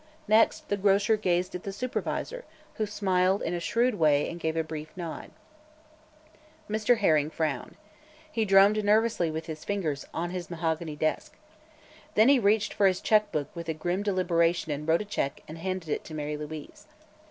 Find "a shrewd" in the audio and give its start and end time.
3.53-3.93